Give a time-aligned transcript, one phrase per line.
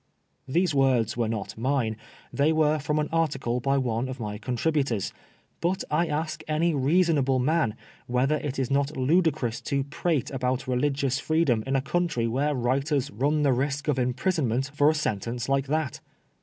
[0.47, 1.95] Those words were not mine;
[2.33, 5.13] they were from an article by one of my contributors;
[5.59, 7.75] but I ask any reasonable man
[8.07, 13.11] whether it is not ludicrous to prate about religious freedom in a country where writers
[13.11, 15.99] run the risk of im prisonment for a sentence like that